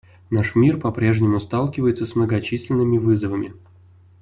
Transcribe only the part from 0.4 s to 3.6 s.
мир по-прежнему сталкивается с многочисленными вызовами.